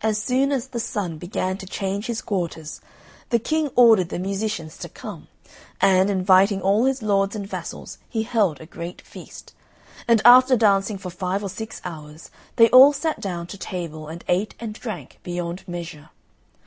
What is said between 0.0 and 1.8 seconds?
As soon as the Sun began to